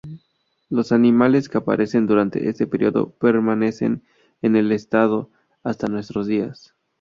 [0.71, 4.01] Los animales que aparecen durante este período permanecen
[4.41, 5.29] en el estado
[5.61, 6.73] hasta nuestros días.